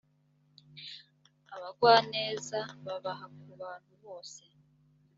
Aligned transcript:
abagwaneza 1.55 2.59
babahaku 2.85 3.49
bantu 3.61 3.93
bose. 4.03 4.41